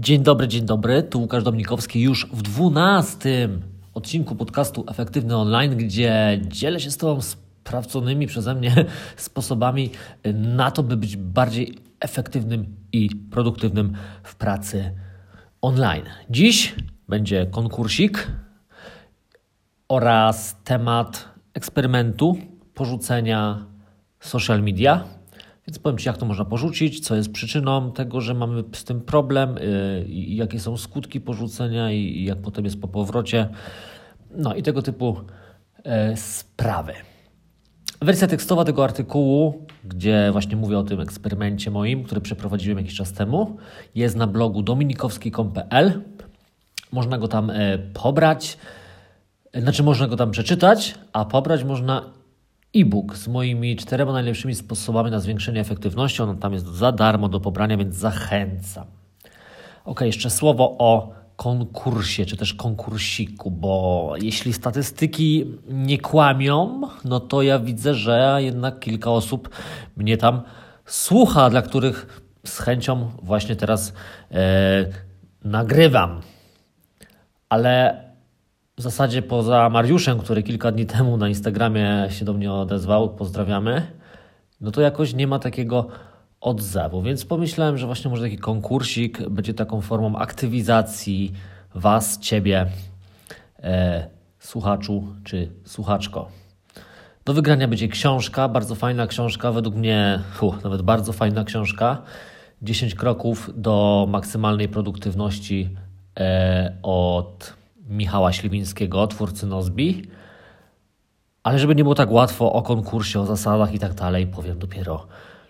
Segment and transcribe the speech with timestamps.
[0.00, 1.02] Dzień dobry, dzień dobry.
[1.02, 3.62] Tu Łukasz Dominikowski już w dwunastym
[3.94, 8.84] odcinku podcastu Efektywny Online, gdzie dzielę się z Tobą sprawdzonymi przeze mnie
[9.16, 9.90] sposobami
[10.34, 13.92] na to, by być bardziej efektywnym i produktywnym
[14.22, 14.94] w pracy
[15.62, 16.04] online.
[16.30, 16.74] Dziś
[17.08, 18.32] będzie konkursik
[19.88, 22.38] oraz temat eksperymentu
[22.74, 23.66] porzucenia
[24.20, 25.04] social media
[25.70, 29.00] więc powiem Ci, jak to można porzucić, co jest przyczyną tego, że mamy z tym
[29.00, 29.54] problem,
[30.06, 33.48] i jakie są skutki porzucenia i, jak potem jest po powrocie.
[34.30, 35.16] No i tego typu
[35.84, 36.92] yy, sprawy.
[38.02, 43.12] Wersja tekstowa tego artykułu, gdzie właśnie mówię o tym eksperymencie moim, który przeprowadziłem jakiś czas
[43.12, 43.56] temu,
[43.94, 46.02] jest na blogu dominikowski.pl.
[46.92, 48.58] Można go tam yy, pobrać,
[49.54, 52.19] znaczy można go tam przeczytać, a pobrać można
[52.76, 56.22] e-book z moimi czterema najlepszymi sposobami na zwiększenie efektywności.
[56.22, 58.86] On tam jest za darmo do pobrania, więc zachęcam.
[59.84, 67.42] Ok, jeszcze słowo o konkursie, czy też konkursiku, bo jeśli statystyki nie kłamią, no to
[67.42, 69.50] ja widzę, że jednak kilka osób
[69.96, 70.42] mnie tam
[70.86, 73.92] słucha, dla których z chęcią właśnie teraz
[74.30, 74.86] e,
[75.44, 76.20] nagrywam.
[77.48, 78.04] Ale
[78.80, 83.86] w zasadzie poza Mariuszem, który kilka dni temu na Instagramie się do mnie odezwał, pozdrawiamy,
[84.60, 85.86] no to jakoś nie ma takiego
[86.40, 87.02] odzewu.
[87.02, 91.32] Więc pomyślałem, że właśnie może taki konkursik będzie taką formą aktywizacji
[91.74, 92.66] Was, Ciebie,
[93.62, 94.06] e,
[94.38, 96.28] słuchaczu czy słuchaczko.
[97.24, 100.20] Do wygrania będzie książka, bardzo fajna książka, według mnie
[100.64, 102.02] nawet bardzo fajna książka.
[102.62, 105.76] 10 kroków do maksymalnej produktywności
[106.20, 107.59] e, od
[107.90, 110.02] Michała Śliwińskiego, twórcy Nozbi.
[111.42, 115.06] Ale żeby nie było tak łatwo o konkursie, o zasadach i tak dalej, powiem dopiero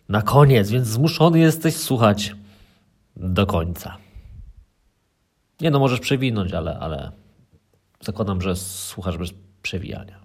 [0.08, 2.34] na koniec, więc zmuszony jesteś słuchać
[3.16, 3.96] do końca.
[5.60, 7.12] Nie no, możesz przewinąć, ale, ale
[8.00, 9.30] zakładam, że słuchasz bez
[9.62, 10.20] przewijania.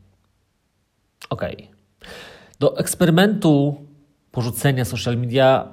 [1.30, 1.46] Ok.
[2.60, 3.86] Do eksperymentu
[4.32, 5.68] porzucenia social media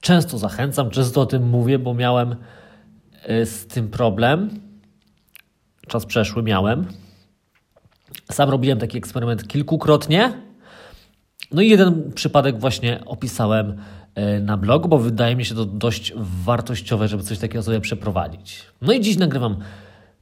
[0.00, 2.36] często zachęcam, często o tym mówię, bo miałem
[3.30, 4.60] y, z tym problem
[5.90, 6.86] czas przeszły miałem.
[8.32, 10.32] Sam robiłem taki eksperyment kilkukrotnie.
[11.52, 13.76] No i jeden przypadek właśnie opisałem
[14.14, 18.62] e, na blogu, bo wydaje mi się to dość wartościowe, żeby coś takiego sobie przeprowadzić.
[18.82, 19.56] No i dziś nagrywam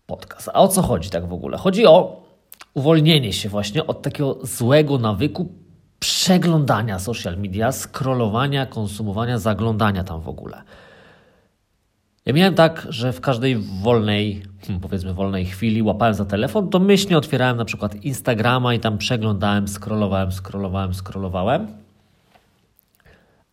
[0.06, 0.50] podcast.
[0.54, 1.58] A o co chodzi tak w ogóle?
[1.58, 2.22] Chodzi o
[2.74, 5.52] uwolnienie się właśnie od takiego złego nawyku
[5.98, 10.62] przeglądania social media, scrollowania, konsumowania, zaglądania tam w ogóle.
[12.26, 17.19] Ja miałem tak, że w każdej wolnej, hmm, powiedzmy wolnej chwili łapałem za telefon, domyślnie
[17.19, 21.66] otwierałem na przykład Instagrama i tam przeglądałem, scrollowałem, scrollowałem, scrollowałem.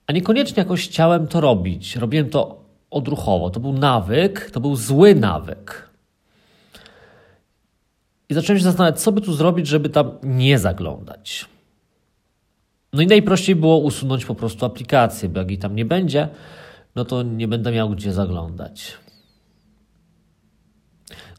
[0.08, 1.96] A niekoniecznie jakoś chciałem to robić.
[1.96, 3.50] Robiłem to odruchowo.
[3.50, 5.90] To był nawyk, to był zły nawyk.
[8.30, 11.46] I zacząłem się zastanawiać, co by tu zrobić, żeby tam nie zaglądać.
[12.94, 16.30] No i najprościej było usunąć po prostu aplikację, bo jak jej tam nie będzie,
[16.96, 18.98] no to nie będę miał gdzie zaglądać.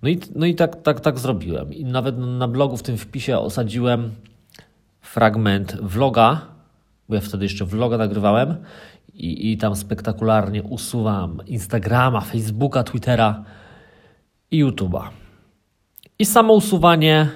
[0.03, 1.75] No i, no i tak, tak, tak zrobiłem.
[1.75, 4.11] I nawet na blogu w tym wpisie osadziłem
[5.01, 6.47] fragment vloga,
[7.09, 8.57] bo ja wtedy jeszcze vloga nagrywałem
[9.15, 13.45] i, i tam spektakularnie usuwam Instagrama, Facebooka, Twittera
[14.51, 15.09] i YouTube'a.
[16.19, 17.29] I samo usuwanie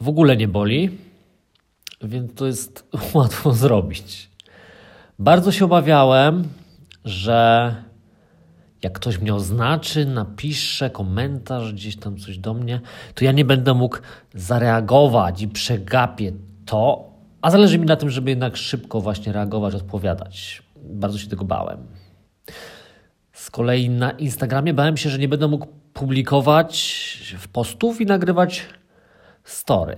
[0.00, 0.98] w ogóle nie boli,
[2.02, 4.30] więc to jest łatwo zrobić.
[5.18, 6.48] Bardzo się obawiałem,
[7.04, 7.74] że
[8.84, 12.80] jak ktoś mnie oznaczy, napisze komentarz, gdzieś tam coś do mnie,
[13.14, 13.98] to ja nie będę mógł
[14.34, 16.32] zareagować i przegapię
[16.66, 17.10] to,
[17.42, 20.62] a zależy mi na tym, żeby jednak szybko właśnie reagować, odpowiadać.
[20.76, 21.86] Bardzo się tego bałem.
[23.32, 28.66] Z kolei na Instagramie bałem się, że nie będę mógł publikować w postów i nagrywać
[29.44, 29.96] story.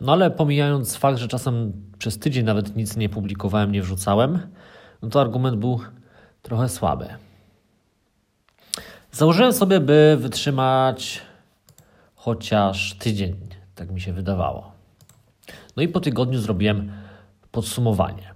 [0.00, 4.38] No ale pomijając fakt, że czasem przez tydzień nawet nic nie publikowałem, nie wrzucałem,
[5.02, 5.80] no to argument był
[6.42, 7.06] trochę słaby.
[9.12, 11.22] Założyłem sobie, by wytrzymać
[12.14, 13.36] chociaż tydzień,
[13.74, 14.72] tak mi się wydawało.
[15.76, 16.92] No i po tygodniu zrobiłem
[17.50, 18.34] podsumowanie.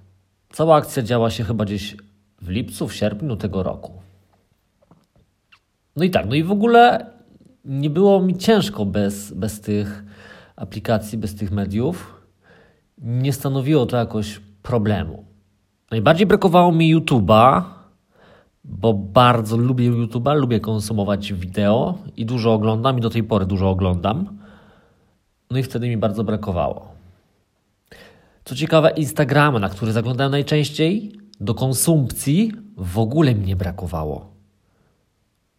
[0.52, 1.96] Cała akcja działa się chyba gdzieś
[2.42, 3.92] w lipcu, w sierpniu tego roku.
[5.96, 7.06] No i tak, no i w ogóle
[7.64, 10.04] nie było mi ciężko bez, bez tych
[10.56, 12.20] aplikacji, bez tych mediów,
[12.98, 15.24] nie stanowiło to jakoś problemu.
[15.90, 17.62] Najbardziej brakowało mi YouTube'a,
[18.64, 23.70] bo bardzo lubię YouTube'a, lubię konsumować wideo i dużo oglądam i do tej pory dużo
[23.70, 24.38] oglądam.
[25.50, 26.94] No i wtedy mi bardzo brakowało.
[28.44, 34.34] Co ciekawe, Instagrama, na który zaglądałem najczęściej do konsumpcji, w ogóle mi nie brakowało.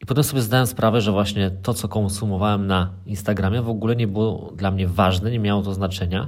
[0.02, 4.08] I potem sobie zdałem sprawę, że właśnie to, co konsumowałem na Instagramie, w ogóle nie
[4.08, 6.28] było dla mnie ważne, nie miało to znaczenia,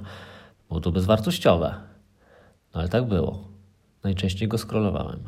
[0.68, 1.76] było to bezwartościowe.
[2.74, 3.48] No ale tak było.
[4.04, 5.20] Najczęściej go scrollowałem.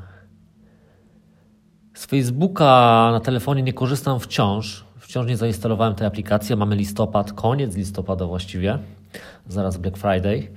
[1.93, 4.85] Z Facebooka na telefonie nie korzystam wciąż.
[4.97, 6.55] Wciąż nie zainstalowałem tej aplikacji.
[6.55, 8.79] Mamy listopad, koniec listopada właściwie.
[9.47, 10.47] Zaraz Black Friday.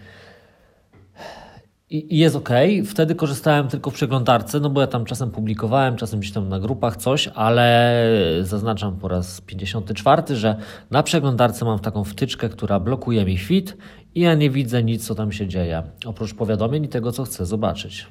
[1.90, 2.48] I jest ok.
[2.86, 6.60] Wtedy korzystałem tylko w przeglądarce, no bo ja tam czasem publikowałem, czasem gdzieś tam na
[6.60, 8.04] grupach coś, ale
[8.42, 10.56] zaznaczam po raz 54, że
[10.90, 13.76] na przeglądarce mam taką wtyczkę, która blokuje mi feed
[14.14, 17.46] i ja nie widzę nic, co tam się dzieje, oprócz powiadomień i tego, co chcę
[17.46, 18.06] zobaczyć.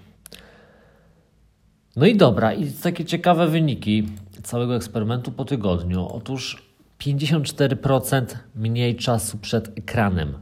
[1.96, 4.08] No i dobra, i takie ciekawe wyniki
[4.44, 6.08] całego eksperymentu po tygodniu.
[6.08, 6.64] Otóż
[7.00, 10.34] 54% mniej czasu przed ekranem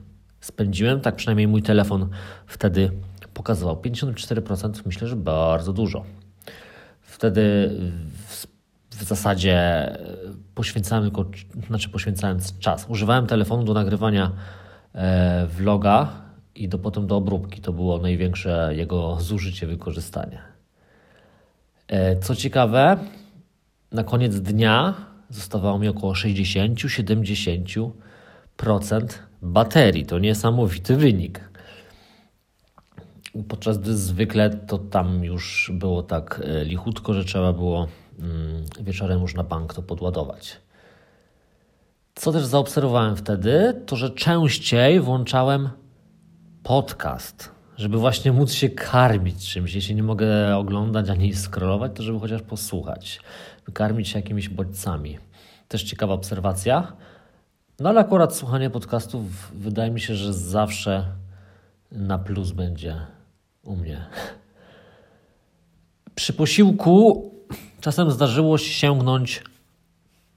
[0.42, 2.10] spędziłem, tak przynajmniej mój telefon
[2.48, 2.92] wtedy
[3.34, 3.76] pokazywał.
[3.76, 6.04] 54% myślę, że bardzo dużo.
[7.02, 7.72] Wtedy
[8.28, 8.48] w,
[8.90, 9.88] w zasadzie
[10.56, 11.26] poświęcałem tylko,
[11.68, 12.86] znaczy poświęcałem czas.
[12.90, 14.32] Używałem telefonu do nagrywania
[14.94, 16.10] e, vloga
[16.56, 17.62] i do, potem do obróbki.
[17.62, 20.59] To było największe jego zużycie, wykorzystanie.
[21.90, 22.98] E, co ciekawe,
[23.92, 24.94] na koniec dnia
[25.30, 27.90] zostawało mi około 60-70%
[29.42, 30.06] baterii.
[30.06, 31.50] To niesamowity wynik.
[33.48, 37.88] Podczas gdy zwykle to tam już było tak e, lichutko, że trzeba było
[38.20, 40.58] mm, wieczorem już na bank to podładować.
[42.16, 45.70] Co też zaobserwowałem wtedy, to że częściej włączałem
[46.64, 49.74] podcast żeby właśnie móc się karmić czymś.
[49.74, 53.20] Jeśli nie mogę oglądać ani scrollować, to żeby chociaż posłuchać,
[53.66, 55.18] wykarmić się jakimiś bodźcami.
[55.68, 56.94] Też ciekawa obserwacja.
[57.80, 61.06] No ale akurat słuchanie podcastów wydaje mi się, że zawsze
[61.92, 62.96] na plus będzie
[63.64, 64.06] u mnie.
[66.16, 67.32] Przy posiłku
[67.82, 69.44] czasem zdarzyło się sięgnąć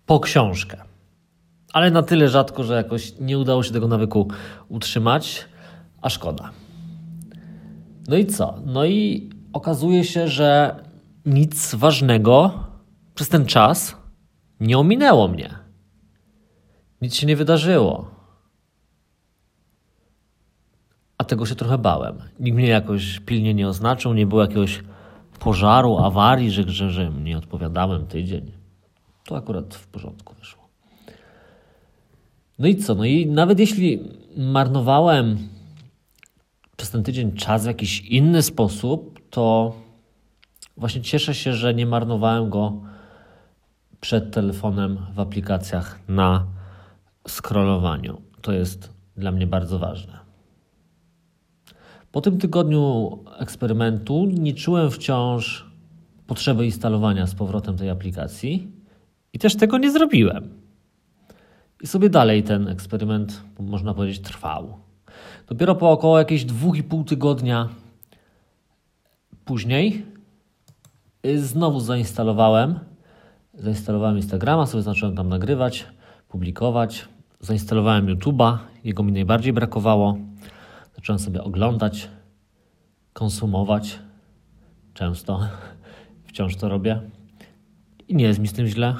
[0.06, 0.82] po książkę.
[1.72, 4.28] Ale na tyle rzadko, że jakoś nie udało się tego nawyku
[4.68, 5.44] utrzymać,
[6.02, 6.61] a szkoda.
[8.08, 8.54] No i co?
[8.66, 10.76] No i okazuje się, że
[11.26, 12.64] nic ważnego
[13.14, 13.96] przez ten czas
[14.60, 15.54] nie ominęło mnie.
[17.02, 18.10] Nic się nie wydarzyło.
[21.18, 22.18] A tego się trochę bałem.
[22.40, 24.82] Nikt mnie jakoś pilnie nie oznaczył, nie było jakiegoś
[25.38, 28.52] pożaru, awarii, że, że, że nie odpowiadałem tydzień.
[29.24, 30.62] To akurat w porządku wyszło.
[32.58, 32.94] No i co?
[32.94, 35.48] No i nawet jeśli marnowałem
[36.82, 39.74] przez ten tydzień czas w jakiś inny sposób, to
[40.76, 42.80] właśnie cieszę się, że nie marnowałem go
[44.00, 46.46] przed telefonem w aplikacjach na
[47.28, 48.22] scrollowaniu.
[48.40, 50.18] To jest dla mnie bardzo ważne.
[52.12, 55.66] Po tym tygodniu eksperymentu nie czułem wciąż
[56.26, 58.72] potrzeby instalowania z powrotem tej aplikacji
[59.32, 60.48] i też tego nie zrobiłem.
[61.82, 64.91] I sobie dalej ten eksperyment, można powiedzieć, trwał.
[65.46, 67.68] Dopiero po około jakieś 2,5 tygodnia
[69.44, 70.06] później
[71.26, 72.78] y, znowu zainstalowałem.
[73.54, 75.86] Zainstalowałem Instagrama, sobie zacząłem tam nagrywać,
[76.28, 77.08] publikować.
[77.40, 80.16] Zainstalowałem YouTube'a, jego mi najbardziej brakowało.
[80.94, 82.08] Zacząłem sobie oglądać,
[83.12, 83.98] konsumować.
[84.94, 85.40] Często,
[86.28, 87.00] wciąż to robię.
[88.08, 88.94] I nie jest mi z tym źle.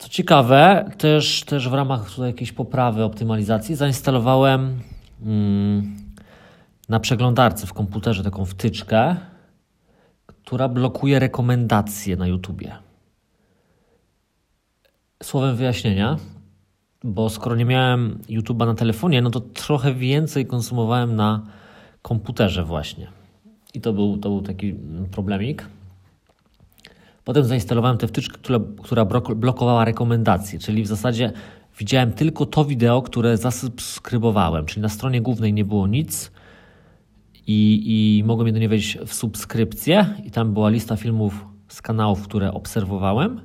[0.00, 4.80] Co ciekawe, też, też w ramach tutaj jakiejś poprawy, optymalizacji zainstalowałem
[5.22, 5.96] mm,
[6.88, 9.16] na przeglądarce w komputerze taką wtyczkę,
[10.26, 12.76] która blokuje rekomendacje na YouTubie.
[15.22, 16.16] Słowem wyjaśnienia,
[17.04, 21.46] bo skoro nie miałem YouTube'a na telefonie, no to trochę więcej konsumowałem na
[22.02, 23.06] komputerze właśnie.
[23.74, 24.74] I to był, to był taki
[25.10, 25.66] problemik.
[27.24, 31.32] Potem zainstalowałem tę wtyczkę, która, która blokowała rekomendacje, czyli w zasadzie
[31.78, 36.30] widziałem tylko to wideo, które zasubskrybowałem, czyli na stronie głównej nie było nic
[37.46, 42.52] i, i mogłem jedynie wejść w subskrypcję i tam była lista filmów z kanałów, które
[42.52, 43.40] obserwowałem,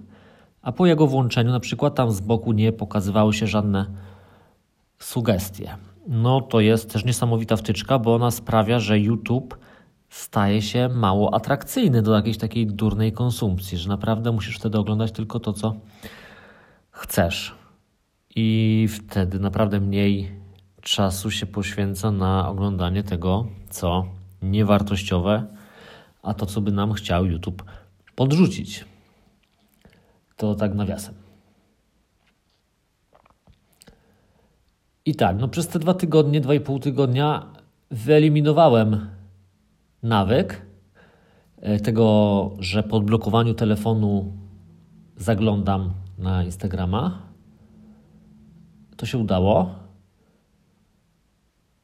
[0.61, 3.85] a po jego włączeniu na przykład tam z boku nie pokazywały się żadne
[4.99, 5.77] sugestie.
[6.07, 9.57] No to jest też niesamowita wtyczka, bo ona sprawia, że YouTube
[10.09, 15.39] staje się mało atrakcyjny do jakiejś takiej durnej konsumpcji, że naprawdę musisz wtedy oglądać tylko
[15.39, 15.75] to, co
[16.91, 17.55] chcesz.
[18.35, 20.31] I wtedy naprawdę mniej
[20.81, 24.05] czasu się poświęca na oglądanie tego, co
[24.41, 25.45] niewartościowe,
[26.23, 27.63] a to, co by nam chciał YouTube
[28.15, 28.85] podrzucić.
[30.37, 31.13] To tak nawiasem.
[35.05, 37.45] I tak, no przez te dwa tygodnie, dwa i pół tygodnia
[37.91, 39.14] wyeliminowałem
[40.05, 40.61] nawyk
[41.61, 44.33] e, tego, że po odblokowaniu telefonu
[45.17, 47.21] zaglądam na Instagrama.
[48.97, 49.69] To się udało,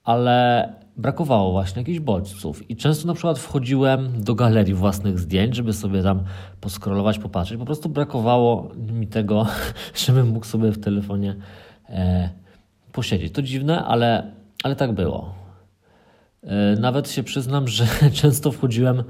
[0.04, 2.70] ale brakowało właśnie jakichś bodźców.
[2.70, 6.24] I często na przykład wchodziłem do galerii własnych zdjęć, żeby sobie tam
[6.62, 7.58] poskrolować, popatrzeć.
[7.60, 9.48] Po prostu brakowało mi tego,
[10.06, 11.36] żebym mógł sobie w telefonie
[11.90, 12.30] e,
[12.92, 13.34] posiedzieć.
[13.34, 14.32] To dziwne, ale,
[14.64, 15.41] ale tak było.
[16.44, 17.88] E, nawet się przyznam, że
[18.22, 19.04] często wchodziłem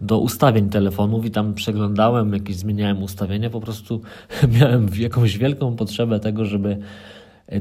[0.00, 3.50] do ustawień telefonów i tam przeglądałem, jakieś zmieniałem ustawienia.
[3.50, 4.00] Po prostu
[4.60, 6.78] miałem jakąś wielką potrzebę tego, żeby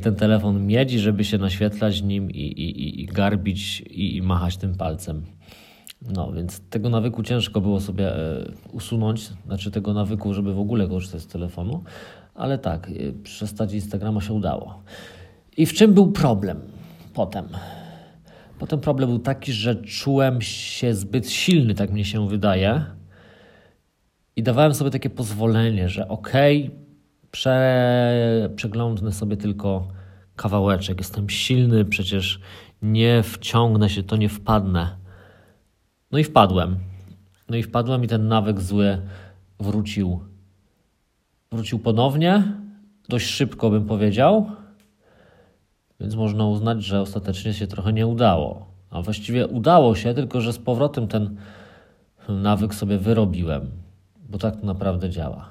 [0.02, 4.58] ten telefon mieć i żeby się naświetlać nim i, i, i garbić i, i machać
[4.58, 5.22] tym palcem.
[6.14, 10.88] No, więc tego nawyku ciężko było sobie e, usunąć, znaczy tego nawyku, żeby w ogóle
[10.88, 11.84] korzystać z telefonu,
[12.36, 14.84] ale tak, e, przestać Instagrama się udało.
[15.58, 16.60] I w czym był problem
[17.14, 17.46] potem?
[18.60, 22.86] Potem problem był taki, że czułem się zbyt silny, tak mnie się wydaje,
[24.36, 26.80] i dawałem sobie takie pozwolenie, że okej, okay,
[27.32, 29.88] prze, przeglądnę sobie tylko
[30.36, 30.98] kawałeczek.
[30.98, 32.40] Jestem silny, przecież
[32.82, 34.98] nie wciągnę się, to nie wpadnę.
[36.12, 36.78] No i wpadłem.
[37.50, 39.02] No i wpadłem i ten nawyk zły
[39.60, 40.20] wrócił.
[41.52, 42.44] Wrócił ponownie,
[43.10, 44.52] dość szybko bym powiedział,
[46.00, 48.66] więc można uznać, że ostatecznie się trochę nie udało.
[48.90, 51.38] A właściwie udało się, tylko że z powrotem ten
[52.30, 53.72] nawyk sobie wyrobiłem,
[54.30, 55.50] bo tak to naprawdę działa.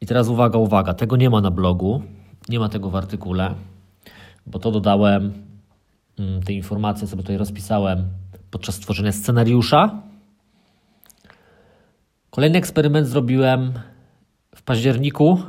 [0.00, 2.02] I teraz uwaga, uwaga, tego nie ma na blogu,
[2.48, 3.54] nie ma tego w artykule,
[4.46, 5.32] bo to dodałem,
[6.18, 8.08] mm, te informacje sobie tutaj rozpisałem
[8.50, 10.02] podczas tworzenia scenariusza.
[12.30, 13.72] Kolejny eksperyment zrobiłem
[14.54, 15.42] w październiku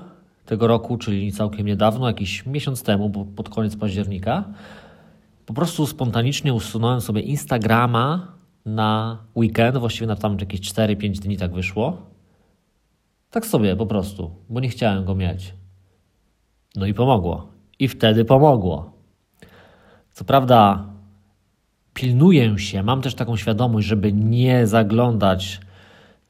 [0.49, 4.43] tego roku, czyli całkiem niedawno, jakiś miesiąc temu, bo pod koniec października.
[5.45, 8.27] Po prostu spontanicznie usunąłem sobie Instagrama
[8.65, 11.97] na weekend, właściwie na tam jakieś 4-5 dni tak wyszło.
[13.29, 15.53] Tak sobie po prostu, bo nie chciałem go mieć.
[16.75, 17.47] No i pomogło.
[17.79, 18.93] I wtedy pomogło.
[20.11, 20.85] Co prawda,
[21.93, 25.61] pilnuję się, mam też taką świadomość, żeby nie zaglądać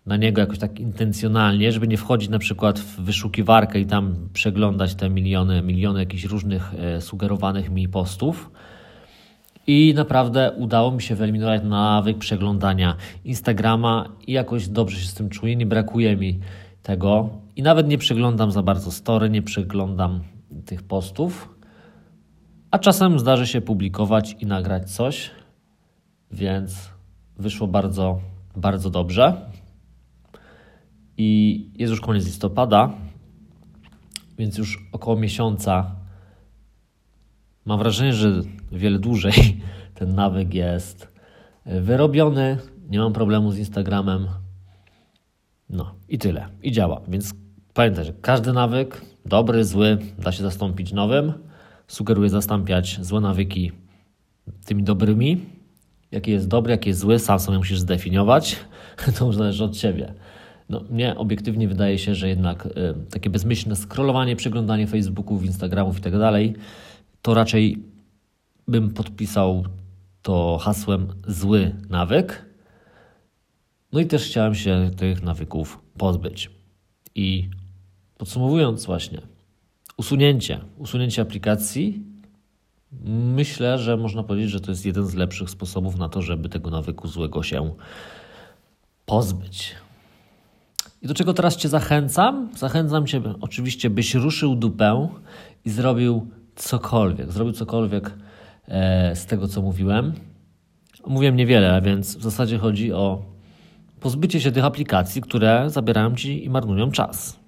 [0.06, 4.96] na niego jakoś tak intencjonalnie, żeby nie wchodzić na przykład w wyszukiwarkę i tam przeglądać
[4.96, 8.52] te miliony, miliony jakichś różnych e, sugerowanych mi postów.
[9.68, 15.30] I naprawdę udało mi się wyeliminować nawyk przeglądania Instagrama i jakoś dobrze się z tym
[15.30, 15.56] czuję.
[15.56, 16.40] Nie brakuje mi
[16.84, 20.20] tego i nawet nie przeglądam za bardzo story, nie przeglądam
[20.66, 21.56] tych postów,
[22.72, 25.32] a czasem zdarzy się publikować i nagrać coś,
[26.32, 26.90] więc
[27.38, 28.20] wyszło bardzo,
[28.56, 29.50] bardzo dobrze.
[31.22, 32.94] I jest już koniec listopada,
[34.38, 35.96] więc już około miesiąca
[37.66, 39.62] mam wrażenie, że wiele dłużej
[39.96, 41.14] ten nawyk jest
[41.66, 42.58] wyrobiony.
[42.90, 44.28] Nie mam problemu z Instagramem.
[45.70, 46.48] No i tyle.
[46.64, 47.02] I działa.
[47.08, 47.34] Więc
[47.74, 51.34] pamiętaj, że każdy nawyk, dobry, zły, da się zastąpić nowym.
[51.88, 53.72] Sugeruję zastąpiać złe nawyki
[54.66, 55.46] tymi dobrymi.
[56.12, 58.56] Jaki jest dobry, jaki jest zły, sam sobie musisz zdefiniować.
[59.20, 60.14] To już zależy od Ciebie.
[60.70, 62.72] No, mnie obiektywnie wydaje się, że jednak y,
[63.10, 66.56] takie bezmyślne scrollowanie, przeglądanie Facebooków, Instagramów i tak dalej,
[67.22, 67.84] to raczej
[68.68, 69.64] bym podpisał
[70.22, 72.46] to hasłem zły nawyk,
[73.92, 76.52] no i też chciałem się tych nawyków pozbyć.
[77.16, 77.50] I
[78.18, 79.22] podsumowując właśnie,
[79.98, 82.04] usunięcie, usunięcie aplikacji,
[83.36, 86.70] myślę, że można powiedzieć, że to jest jeden z lepszych sposobów na to, żeby tego
[86.70, 87.72] nawyku złego się
[89.06, 89.76] pozbyć.
[91.02, 92.50] I do czego teraz Cię zachęcam?
[92.58, 95.08] Zachęcam Cię oczywiście, byś ruszył dupę
[95.66, 97.32] i zrobił cokolwiek.
[97.32, 98.14] Zrobił cokolwiek
[98.68, 100.14] e, z tego, co mówiłem.
[101.08, 103.22] Mówiłem niewiele, więc w zasadzie chodzi o
[104.00, 107.39] pozbycie się tych aplikacji, które zabierają ci i marnują czas.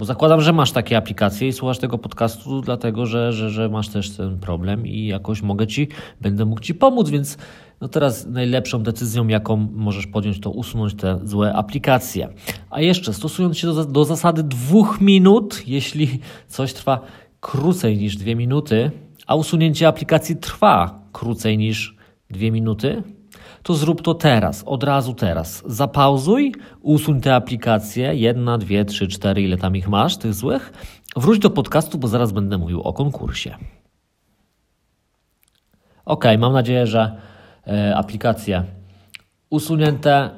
[0.00, 3.88] Bo zakładam, że masz takie aplikacje i słuchasz tego podcastu, dlatego że, że, że masz
[3.88, 5.88] też ten problem i jakoś mogę ci,
[6.20, 7.38] będę mógł ci pomóc, więc
[7.80, 12.28] no teraz najlepszą decyzją, jaką możesz podjąć, to usunąć te złe aplikacje.
[12.70, 17.00] A jeszcze stosując się do, do zasady dwóch minut, jeśli coś trwa
[17.40, 18.90] krócej niż dwie minuty,
[19.26, 21.96] a usunięcie aplikacji trwa krócej niż
[22.30, 23.02] dwie minuty,
[23.62, 25.62] to zrób to teraz, od razu teraz.
[25.66, 30.72] Zapauzuj, usuń te aplikacje, jedna, dwie, trzy, cztery, ile tam ich masz, tych złych.
[31.16, 33.54] Wróć do podcastu, bo zaraz będę mówił o konkursie.
[36.04, 37.16] Ok, mam nadzieję, że
[37.66, 38.64] e, aplikacje
[39.50, 40.30] usunięte.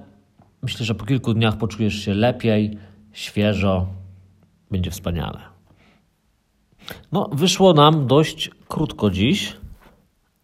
[0.62, 2.78] Myślę, że po kilku dniach poczujesz się lepiej,
[3.12, 3.86] świeżo,
[4.70, 5.38] będzie wspaniale.
[7.12, 9.56] No, wyszło nam dość krótko dziś,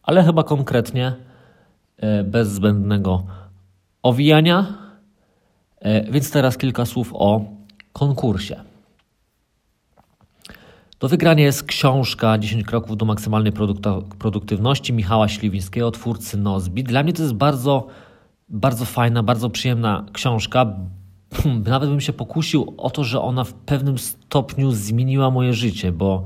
[0.03, 1.28] ale chyba konkretnie
[2.25, 3.23] bez zbędnego
[4.03, 4.67] owijania.
[6.11, 7.45] Więc teraz kilka słów o
[7.93, 8.69] konkursie.
[11.01, 13.53] Do wygrania jest książka 10 kroków do maksymalnej
[14.19, 16.85] produktywności Michała Śliwińskiego, twórcy Nozbi.
[16.85, 17.87] Dla mnie to jest bardzo,
[18.49, 20.77] bardzo fajna, bardzo przyjemna książka.
[21.71, 26.25] Nawet bym się pokusił o to, że ona w pewnym stopniu zmieniła moje życie, bo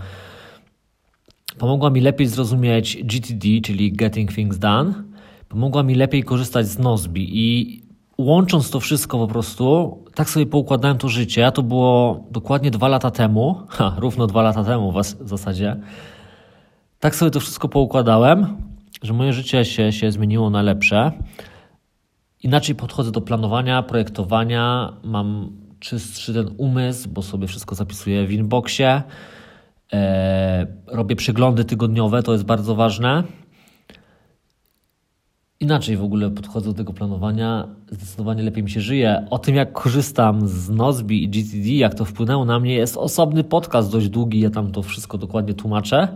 [1.59, 5.12] pomogła mi lepiej zrozumieć GTD, czyli Getting Things Done.
[5.53, 7.83] Pomogła mi lepiej korzystać z Nozbi i
[8.19, 11.41] łącząc to wszystko po prostu, tak sobie poukładałem to życie.
[11.41, 15.77] Ja to było dokładnie dwa lata temu, ha, równo dwa lata temu w zasadzie.
[17.01, 18.57] Tak sobie to wszystko poukładałem,
[19.03, 21.13] że moje życie się, się zmieniło na lepsze.
[22.43, 24.93] Inaczej podchodzę do planowania, projektowania.
[25.05, 29.03] Mam czystszy ten umysł, bo sobie wszystko zapisuję w inboxie.
[29.93, 33.25] Eee, robię przeglądy tygodniowe, to jest bardzo ważne
[35.63, 37.69] inaczej w ogóle podchodzę do tego planowania.
[37.91, 39.27] Zdecydowanie lepiej mi się żyje.
[39.31, 43.45] O tym, jak korzystam z Nozbi i GTD, jak to wpłynęło na mnie, jest osobny
[43.45, 44.41] podcast, dość długi.
[44.41, 46.09] Ja tam to wszystko dokładnie tłumaczę,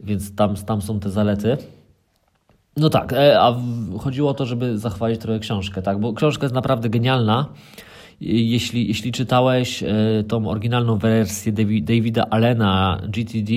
[0.00, 1.56] więc tam, tam są te zalety.
[2.76, 3.56] No tak, e, a
[3.98, 6.00] chodziło o to, żeby zachwalić trochę książkę, tak?
[6.00, 7.46] Bo książka jest naprawdę genialna.
[8.20, 9.86] Jeśli, jeśli czytałeś e,
[10.28, 13.52] tą oryginalną wersję Davida Allena GTD,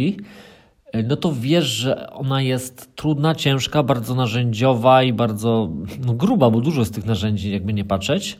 [1.03, 5.69] no to wiesz, że ona jest trudna, ciężka, bardzo narzędziowa i bardzo
[6.05, 8.39] no, gruba, bo dużo jest tych narzędzi, jakby nie patrzeć.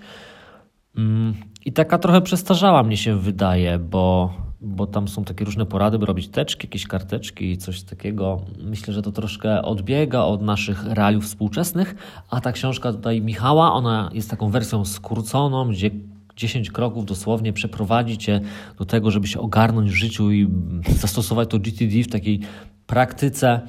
[0.97, 1.33] Mm,
[1.65, 6.05] I taka trochę przestarzała mnie się wydaje, bo, bo tam są takie różne porady, by
[6.05, 8.41] robić teczki, jakieś karteczki i coś takiego.
[8.63, 11.95] Myślę, że to troszkę odbiega od naszych realiów współczesnych,
[12.29, 15.91] a ta książka tutaj Michała, ona jest taką wersją skróconą, gdzie
[16.36, 18.42] 10 kroków dosłownie przeprowadzi cię
[18.77, 20.50] do tego, żeby się ogarnąć w życiu i
[20.89, 22.39] zastosować to GTD w takiej
[22.88, 23.62] praktyce.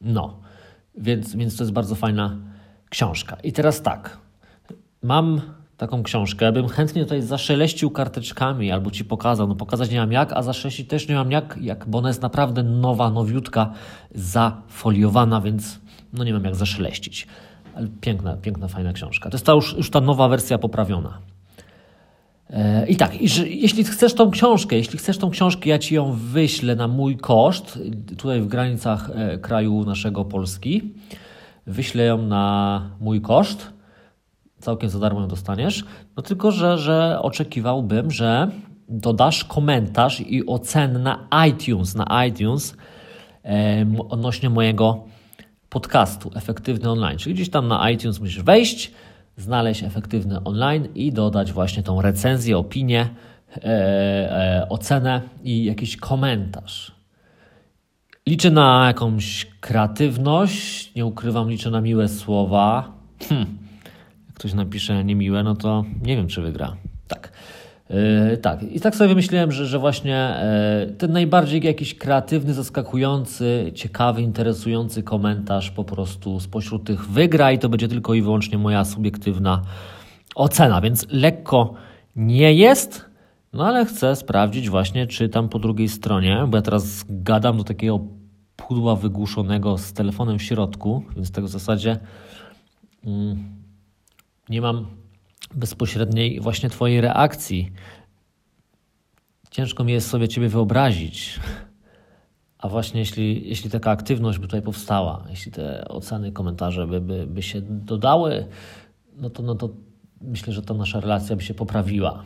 [0.00, 0.40] No,
[0.98, 2.36] więc, więc to jest bardzo fajna
[2.88, 3.36] książka.
[3.42, 4.18] I teraz tak,
[5.02, 5.40] mam
[5.76, 9.48] taką książkę, bym chętnie tutaj zaszeleścił karteczkami albo Ci pokazał.
[9.48, 12.22] No pokazać nie mam jak, a zaszeleścić też nie mam jak, jak bo ona jest
[12.22, 13.72] naprawdę nowa, nowiutka,
[14.14, 15.80] zafoliowana, więc
[16.12, 17.26] no nie mam jak zaszeleścić.
[17.74, 19.30] Ale piękna, piękna, fajna książka.
[19.30, 21.18] To jest ta już, już ta nowa wersja poprawiona.
[22.50, 25.94] E, I tak, i że, jeśli chcesz tą książkę, jeśli chcesz tą książkę, ja ci
[25.94, 27.78] ją wyślę na mój koszt,
[28.16, 30.94] tutaj w granicach e, kraju naszego Polski.
[31.66, 33.72] Wyślę ją na mój koszt.
[34.60, 35.84] Całkiem za darmo ją dostaniesz.
[36.16, 38.50] No tylko, że, że oczekiwałbym, że
[38.88, 42.76] dodasz komentarz i ocenę na iTunes, na iTunes
[43.44, 45.04] e, odnośnie mojego
[45.68, 47.18] podcastu Efektywny Online.
[47.18, 48.92] Czyli gdzieś tam na iTunes musisz wejść,
[49.38, 53.08] znaleźć efektywny online i dodać właśnie tą recenzję, opinię,
[53.56, 56.92] e, e, ocenę i jakiś komentarz.
[58.26, 62.92] Liczę na jakąś kreatywność, nie ukrywam, liczę na miłe słowa.
[63.28, 63.46] Hm.
[64.26, 66.76] Jak ktoś napisze niemiłe, no to nie wiem, czy wygra.
[67.88, 67.96] Tak.
[68.30, 70.34] Yy, tak, i tak sobie myślałem, że, że właśnie
[70.86, 77.58] yy, ten najbardziej jakiś kreatywny, zaskakujący, ciekawy, interesujący komentarz po prostu spośród tych wygra i
[77.58, 79.62] to będzie tylko i wyłącznie moja subiektywna
[80.34, 81.74] ocena, więc lekko
[82.16, 83.04] nie jest,
[83.52, 87.64] no ale chcę sprawdzić właśnie, czy tam po drugiej stronie, bo ja teraz gadam do
[87.64, 88.00] takiego
[88.56, 91.98] pudła wygłuszonego z telefonem w środku, więc w zasadzie
[93.06, 93.36] mm,
[94.48, 94.86] nie mam
[95.54, 97.72] bezpośredniej właśnie Twojej reakcji.
[99.50, 101.40] Ciężko mi jest sobie Ciebie wyobrazić.
[102.58, 107.26] A właśnie jeśli, jeśli taka aktywność by tutaj powstała, jeśli te oceny, komentarze by, by,
[107.26, 108.46] by się dodały,
[109.16, 109.68] no to, no to
[110.20, 112.22] myślę, że ta nasza relacja by się poprawiła.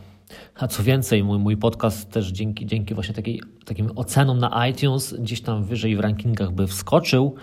[0.59, 5.15] A co więcej, mój, mój podcast też dzięki, dzięki właśnie takiej, takim ocenom na iTunes
[5.15, 7.35] gdzieś tam wyżej w rankingach by wskoczył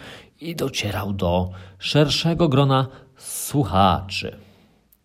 [0.42, 2.88] i docierał do szerszego grona
[3.18, 4.49] słuchaczy.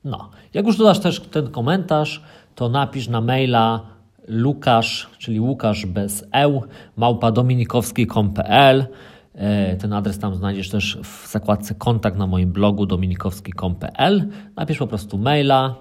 [0.04, 2.22] No, jak już dodasz też ten komentarz,
[2.54, 3.80] to napisz na maila
[4.28, 6.62] Lukasz, czyli Łukasz bez eł,
[6.96, 8.86] małpa dominikowski.pl.
[9.34, 14.28] E, ten adres tam znajdziesz też w zakładce kontakt na moim blogu dominikowski.pl.
[14.56, 15.74] Napisz po prostu maila.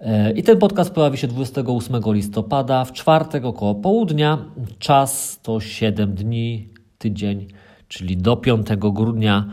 [0.00, 4.38] E, I ten podcast pojawi się 28 listopada w czwartek około południa.
[4.78, 7.46] Czas to 7 dni, tydzień,
[7.88, 9.44] czyli do 5 grudnia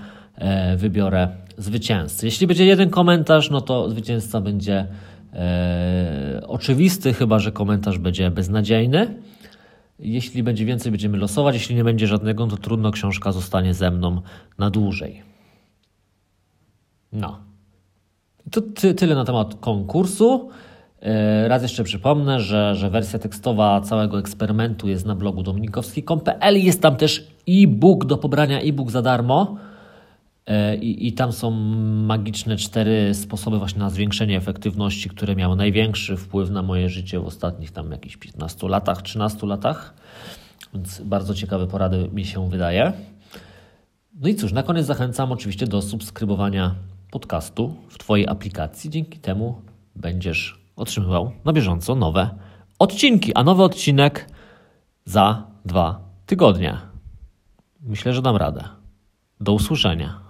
[0.78, 2.26] wybiorę zwycięzcy.
[2.26, 4.88] Jeśli będzie jeden komentarz, no to zwycięzca będzie
[5.34, 9.13] e, oczywisty, chyba że komentarz będzie beznadziejny.
[10.00, 11.56] Jeśli będzie więcej, będziemy losować.
[11.56, 14.21] Jeśli nie będzie żadnego, to trudno, książka zostanie ze mną
[14.58, 15.23] na dłużej.
[17.12, 17.39] No.
[18.52, 20.50] To ty, tyle na temat konkursu.
[21.02, 26.58] E, raz jeszcze przypomnę, że, że wersja tekstowa całego eksperymentu jest na blogu dominikowski.pl.
[26.58, 29.77] Jest tam też e-book do pobrania, e-book za darmo E,
[30.81, 31.51] I, I tam są
[32.05, 37.25] magiczne cztery sposoby właśnie na zwiększenie efektywności, które miały największy wpływ na moje życie w
[37.25, 39.93] ostatnich tam jakichś 15 latach, 13 latach.
[40.73, 42.93] Więc bardzo ciekawe porady mi się wydaje.
[44.21, 46.75] No i cóż, na koniec zachęcam oczywiście do subskrybowania
[47.12, 48.89] podcastu w Twojej aplikacji.
[48.89, 49.62] Dzięki temu
[49.95, 52.29] będziesz otrzymywał na bieżąco nowe
[52.79, 54.29] odcinki, a nowy odcinek
[55.05, 56.77] za dwa tygodnie.
[57.81, 58.63] Myślę, że dam radę.
[59.41, 60.27] Do usłyszenia.